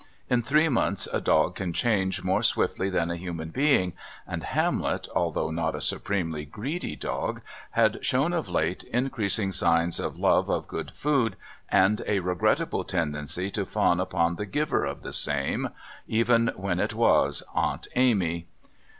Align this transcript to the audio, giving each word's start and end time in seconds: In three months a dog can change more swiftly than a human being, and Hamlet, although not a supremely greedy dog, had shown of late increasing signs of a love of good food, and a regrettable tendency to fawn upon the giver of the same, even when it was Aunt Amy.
In 0.31 0.41
three 0.41 0.67
months 0.67 1.07
a 1.13 1.21
dog 1.21 1.53
can 1.53 1.73
change 1.73 2.23
more 2.23 2.41
swiftly 2.41 2.89
than 2.89 3.11
a 3.11 3.15
human 3.17 3.49
being, 3.51 3.93
and 4.25 4.41
Hamlet, 4.43 5.07
although 5.15 5.51
not 5.51 5.75
a 5.75 5.79
supremely 5.79 6.43
greedy 6.43 6.95
dog, 6.95 7.39
had 7.73 8.03
shown 8.03 8.33
of 8.33 8.49
late 8.49 8.81
increasing 8.85 9.51
signs 9.51 9.99
of 9.99 10.15
a 10.15 10.19
love 10.19 10.49
of 10.49 10.67
good 10.67 10.89
food, 10.89 11.35
and 11.69 12.01
a 12.07 12.17
regrettable 12.17 12.83
tendency 12.83 13.51
to 13.51 13.63
fawn 13.63 13.99
upon 13.99 14.37
the 14.37 14.47
giver 14.47 14.85
of 14.85 15.03
the 15.03 15.13
same, 15.13 15.69
even 16.07 16.51
when 16.55 16.79
it 16.79 16.95
was 16.95 17.43
Aunt 17.53 17.87
Amy. 17.95 18.47